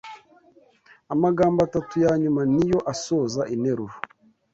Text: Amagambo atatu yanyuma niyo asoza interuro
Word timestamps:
Amagambo 1.13 1.59
atatu 1.67 1.93
yanyuma 2.05 2.41
niyo 2.53 2.79
asoza 2.93 3.41
interuro 3.55 3.95